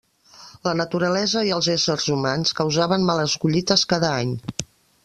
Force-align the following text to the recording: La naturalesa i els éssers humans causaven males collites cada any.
La 0.67 0.71
naturalesa 0.79 1.43
i 1.49 1.53
els 1.57 1.69
éssers 1.75 2.09
humans 2.15 2.57
causaven 2.63 3.07
males 3.13 3.39
collites 3.45 3.87
cada 3.95 4.13
any. 4.25 4.35